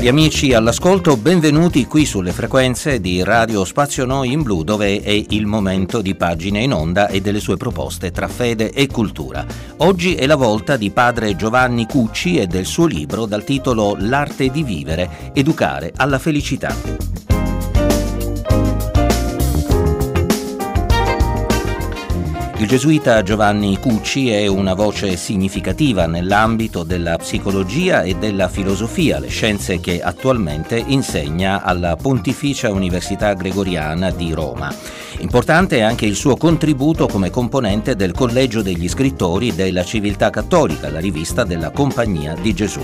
[0.00, 5.10] Cari amici all'ascolto, benvenuti qui sulle frequenze di Radio Spazio Noi in Blu, dove è
[5.28, 9.44] il momento di pagine in onda e delle sue proposte tra fede e cultura.
[9.76, 14.48] Oggi è la volta di padre Giovanni Cucci e del suo libro dal titolo L'arte
[14.48, 17.49] di vivere, educare alla felicità.
[22.60, 29.28] Il gesuita Giovanni Cucci è una voce significativa nell'ambito della psicologia e della filosofia, le
[29.28, 34.70] scienze che attualmente insegna alla Pontificia Università Gregoriana di Roma.
[35.20, 40.90] Importante è anche il suo contributo come componente del Collegio degli Scrittori della Civiltà Cattolica,
[40.90, 42.80] la rivista della Compagnia di Gesù.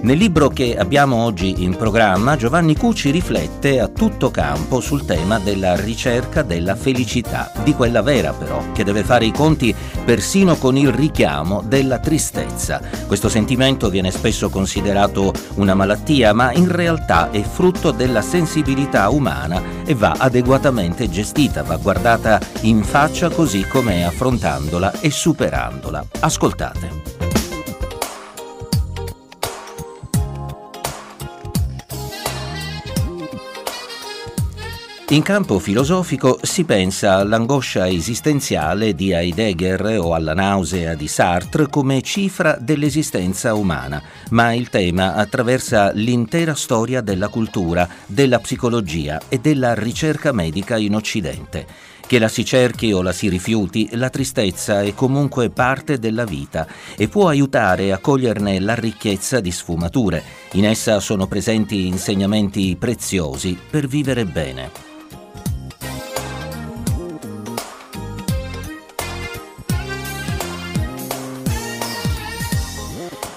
[0.00, 5.38] Nel libro che abbiamo oggi in programma, Giovanni Cucci riflette a tutto campo sul tema
[5.38, 10.76] della ricerca della felicità, di quella vera però, che deve fare i conti persino con
[10.76, 12.80] il richiamo della tristezza.
[13.06, 19.62] Questo sentimento viene spesso considerato una malattia, ma in realtà è frutto della sensibilità umana
[19.84, 26.04] e va adeguatamente gestita, va guardata in faccia così com'è affrontandola e superandola.
[26.20, 27.15] Ascoltate.
[35.10, 42.02] In campo filosofico si pensa all'angoscia esistenziale di Heidegger o alla nausea di Sartre come
[42.02, 49.74] cifra dell'esistenza umana, ma il tema attraversa l'intera storia della cultura, della psicologia e della
[49.74, 51.66] ricerca medica in Occidente.
[52.04, 56.66] Che la si cerchi o la si rifiuti, la tristezza è comunque parte della vita
[56.96, 60.20] e può aiutare a coglierne la ricchezza di sfumature.
[60.54, 64.85] In essa sono presenti insegnamenti preziosi per vivere bene.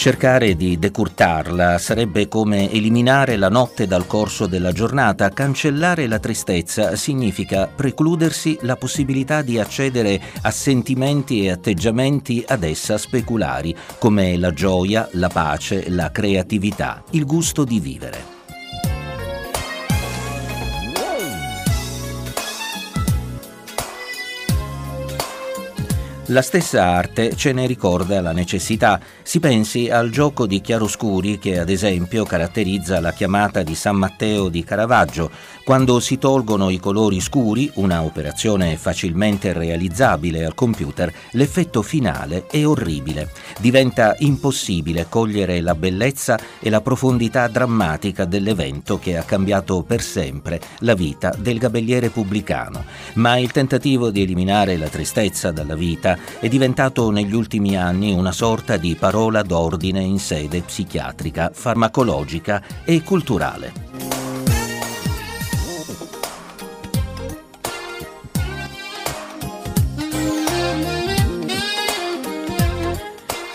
[0.00, 5.28] Cercare di decurtarla sarebbe come eliminare la notte dal corso della giornata.
[5.28, 12.96] Cancellare la tristezza significa precludersi la possibilità di accedere a sentimenti e atteggiamenti ad essa
[12.96, 18.39] speculari, come la gioia, la pace, la creatività, il gusto di vivere.
[26.30, 29.00] La stessa arte ce ne ricorda la necessità.
[29.20, 34.48] Si pensi al gioco di chiaroscuri che ad esempio caratterizza la chiamata di San Matteo
[34.48, 35.28] di Caravaggio,
[35.64, 42.64] quando si tolgono i colori scuri, una operazione facilmente realizzabile al computer, l'effetto finale è
[42.64, 43.30] orribile.
[43.58, 50.60] Diventa impossibile cogliere la bellezza e la profondità drammatica dell'evento che ha cambiato per sempre
[50.78, 52.84] la vita del gabelliere pubblicano.
[53.14, 58.32] Ma il tentativo di eliminare la tristezza dalla vita è diventato negli ultimi anni una
[58.32, 63.90] sorta di parola d'ordine in sede psichiatrica, farmacologica e culturale.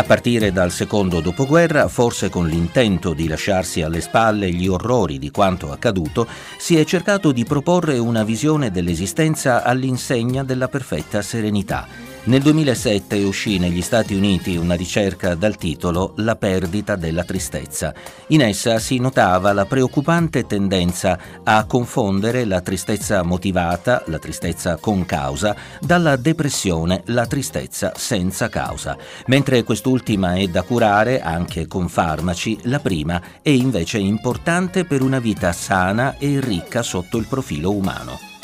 [0.00, 5.30] A partire dal secondo dopoguerra, forse con l'intento di lasciarsi alle spalle gli orrori di
[5.30, 6.26] quanto accaduto,
[6.56, 13.58] si è cercato di proporre una visione dell'esistenza all'insegna della perfetta serenità nel 2007 uscì
[13.58, 17.94] negli Stati Uniti una ricerca dal titolo La perdita della tristezza.
[18.28, 25.06] In essa si notava la preoccupante tendenza a confondere la tristezza motivata, la tristezza con
[25.06, 28.98] causa, dalla depressione, la tristezza senza causa.
[29.26, 35.20] Mentre quest'ultima è da curare anche con farmaci, la prima è invece importante per una
[35.20, 38.39] vita sana e ricca sotto il profilo umano.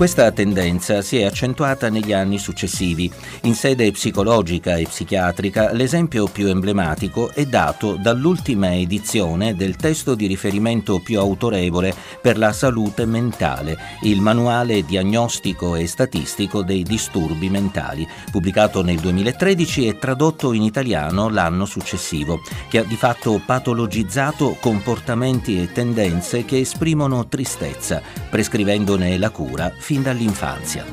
[0.00, 3.12] Questa tendenza si è accentuata negli anni successivi.
[3.42, 10.26] In sede psicologica e psichiatrica l'esempio più emblematico è dato dall'ultima edizione del testo di
[10.26, 18.08] riferimento più autorevole per la salute mentale, il manuale diagnostico e statistico dei disturbi mentali,
[18.30, 25.60] pubblicato nel 2013 e tradotto in italiano l'anno successivo, che ha di fatto patologizzato comportamenti
[25.60, 28.00] e tendenze che esprimono tristezza,
[28.30, 30.84] prescrivendone la cura fin dall'infanzia.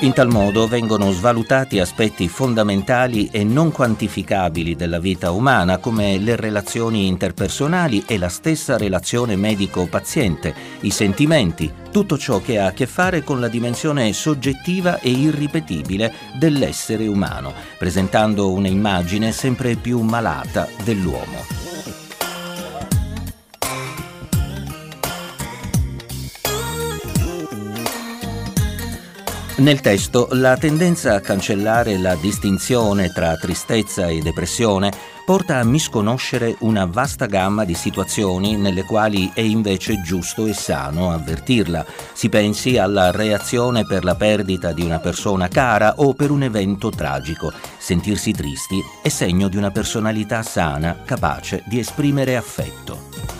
[0.00, 6.36] In tal modo vengono svalutati aspetti fondamentali e non quantificabili della vita umana come le
[6.36, 12.86] relazioni interpersonali e la stessa relazione medico-paziente, i sentimenti, tutto ciò che ha a che
[12.86, 21.65] fare con la dimensione soggettiva e irripetibile dell'essere umano, presentando un'immagine sempre più malata dell'uomo.
[29.58, 34.92] Nel testo la tendenza a cancellare la distinzione tra tristezza e depressione
[35.24, 41.10] porta a misconoscere una vasta gamma di situazioni nelle quali è invece giusto e sano
[41.10, 41.86] avvertirla.
[42.12, 46.90] Si pensi alla reazione per la perdita di una persona cara o per un evento
[46.90, 47.50] tragico.
[47.78, 53.35] Sentirsi tristi è segno di una personalità sana capace di esprimere affetto.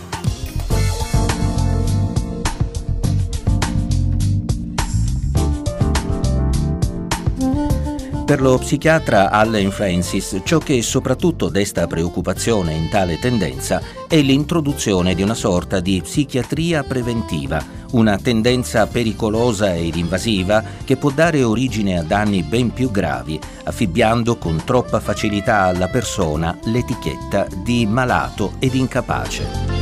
[8.26, 15.14] Per lo psichiatra Allen Francis, ciò che soprattutto desta preoccupazione in tale tendenza è l'introduzione
[15.14, 21.99] di una sorta di psichiatria preventiva, una tendenza pericolosa ed invasiva che può dare origine
[21.99, 28.75] a danni ben più gravi, affibbiando con troppa facilità alla persona l'etichetta di malato ed
[28.75, 29.75] incapace.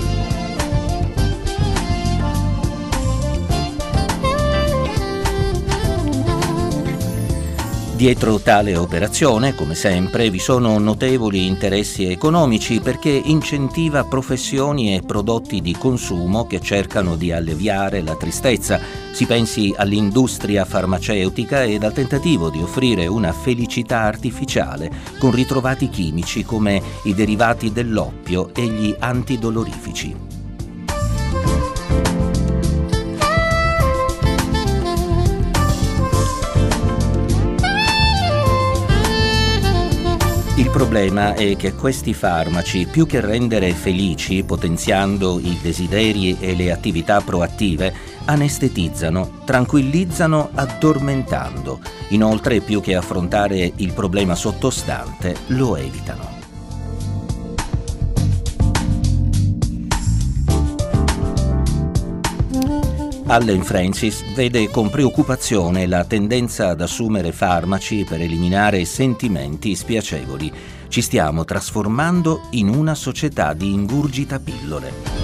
[7.94, 15.60] Dietro tale operazione, come sempre, vi sono notevoli interessi economici perché incentiva professioni e prodotti
[15.60, 18.80] di consumo che cercano di alleviare la tristezza.
[19.12, 26.42] Si pensi all'industria farmaceutica ed al tentativo di offrire una felicità artificiale con ritrovati chimici
[26.44, 30.23] come i derivati dell'oppio e gli antidolorifici.
[40.74, 47.20] Problema è che questi farmaci, più che rendere felici, potenziando i desideri e le attività
[47.20, 47.94] proattive,
[48.24, 51.78] anestetizzano, tranquillizzano addormentando.
[52.08, 56.33] Inoltre, più che affrontare il problema sottostante, lo evitano.
[63.26, 70.52] Allen Francis vede con preoccupazione la tendenza ad assumere farmaci per eliminare sentimenti spiacevoli.
[70.88, 75.23] Ci stiamo trasformando in una società di ingurgita pillole.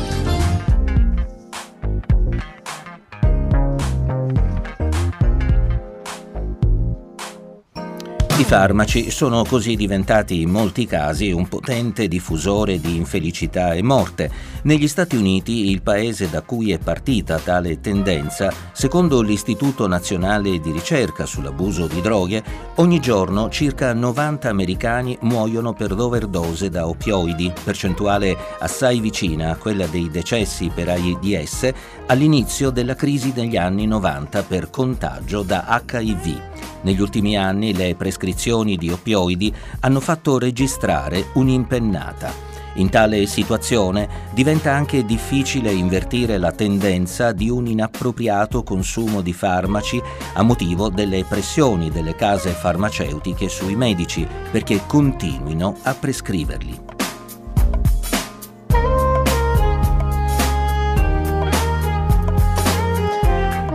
[8.41, 14.31] I farmaci sono così diventati in molti casi un potente diffusore di infelicità e morte.
[14.63, 20.71] Negli Stati Uniti, il paese da cui è partita tale tendenza, secondo l'Istituto Nazionale di
[20.73, 22.43] Ricerca sull'abuso di droghe,
[22.77, 29.87] ogni giorno circa 90 americani muoiono per overdose da opioidi, percentuale assai vicina a quella
[29.87, 31.71] dei decessi per AIDS
[32.07, 36.49] all'inizio della crisi degli anni 90 per contagio da HIV.
[36.83, 37.95] Negli ultimi anni le
[38.31, 42.49] prescrizioni di opioidi hanno fatto registrare un'impennata.
[42.75, 50.01] In tale situazione diventa anche difficile invertire la tendenza di un inappropriato consumo di farmaci
[50.35, 57.00] a motivo delle pressioni delle case farmaceutiche sui medici perché continuino a prescriverli.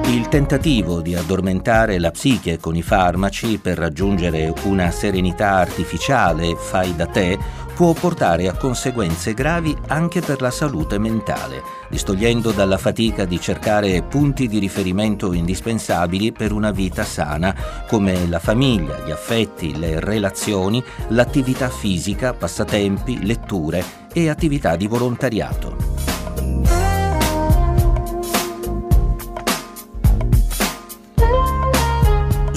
[0.07, 6.95] Il tentativo di addormentare la psiche con i farmaci per raggiungere una serenità artificiale fai
[6.95, 7.35] da te
[7.73, 14.03] può portare a conseguenze gravi anche per la salute mentale, distogliendo dalla fatica di cercare
[14.03, 17.53] punti di riferimento indispensabili per una vita sana,
[17.87, 23.83] come la famiglia, gli affetti, le relazioni, l'attività fisica, passatempi, letture
[24.13, 26.14] e attività di volontariato.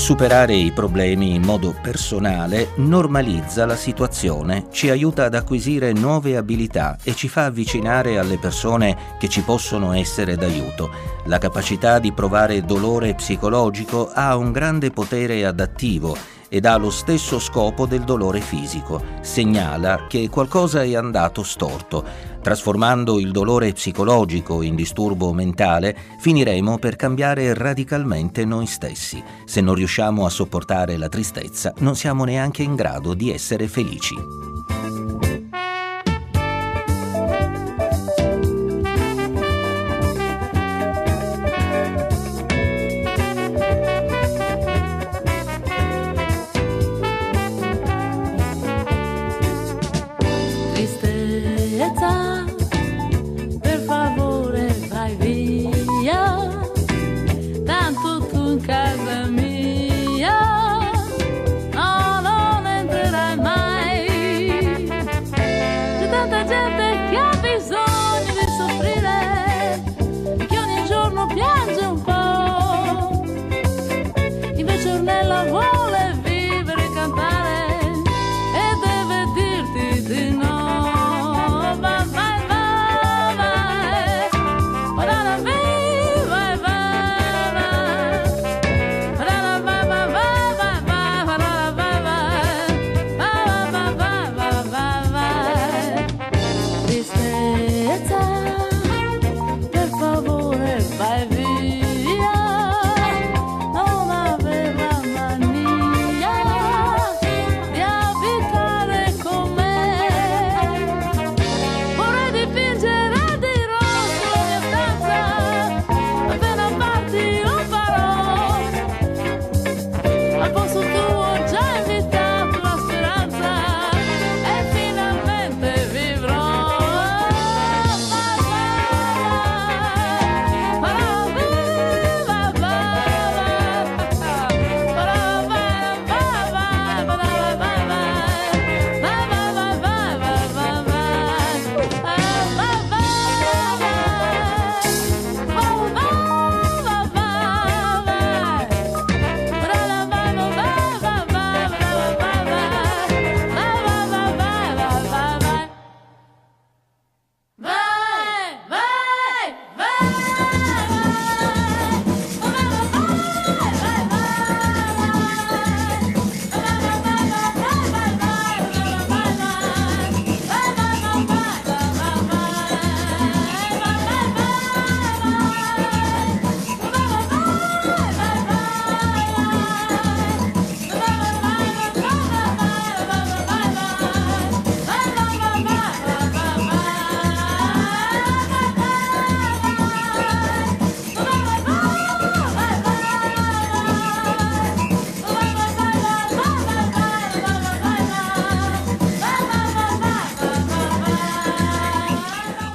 [0.09, 6.97] Superare i problemi in modo personale normalizza la situazione, ci aiuta ad acquisire nuove abilità
[7.03, 10.89] e ci fa avvicinare alle persone che ci possono essere d'aiuto.
[11.27, 16.17] La capacità di provare dolore psicologico ha un grande potere adattivo
[16.49, 22.03] ed ha lo stesso scopo del dolore fisico, segnala che qualcosa è andato storto.
[22.49, 29.23] Trasformando il dolore psicologico in disturbo mentale, finiremo per cambiare radicalmente noi stessi.
[29.45, 34.58] Se non riusciamo a sopportare la tristezza, non siamo neanche in grado di essere felici.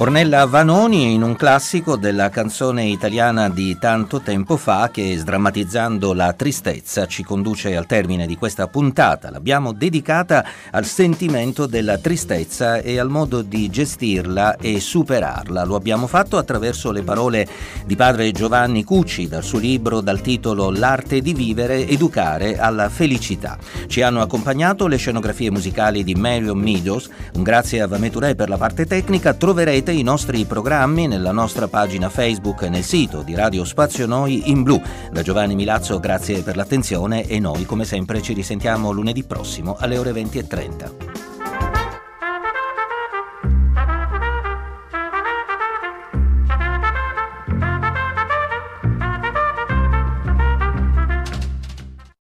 [0.04, 6.34] Ornella Vanoni in un classico della canzone italiana di tanto tempo fa che sdrammatizzando la
[6.34, 9.30] tristezza ci conduce al termine di questa puntata.
[9.30, 15.64] L'abbiamo dedicata al sentimento della tristezza e al modo di gestirla e superarla.
[15.64, 17.48] Lo abbiamo fatto attraverso le parole
[17.86, 23.58] di padre Giovanni Cucci dal suo libro dal titolo L'arte di vivere, educare alla felicità.
[23.88, 27.10] Ci hanno accompagnato le scenografie musicali di Marion Meadows.
[27.36, 29.34] Un grazie a Vameturei per la parte tecnica.
[29.34, 34.50] Troverete i nostri programmi nella nostra pagina Facebook e nel sito di Radio Spazio Noi
[34.50, 34.82] in blu.
[35.12, 39.98] Da Giovanni Milazzo grazie per l'attenzione e noi come sempre ci risentiamo lunedì prossimo alle
[39.98, 41.33] ore 20.30.